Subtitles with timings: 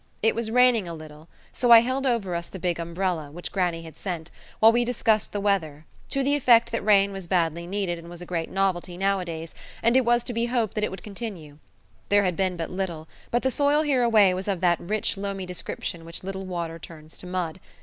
[0.23, 3.83] It was raining a little, so I held over us the big umbrella, which grannie
[3.83, 7.99] had sent, while we discussed the weather, to the effect that rain was badly needed
[7.99, 9.53] and was a great novelty nowadays,
[9.83, 11.59] and it was to be hoped it would continue.
[12.09, 15.45] There had been but little, but the soil here away was of that rich loamy
[15.45, 17.59] description which little water turns to mud.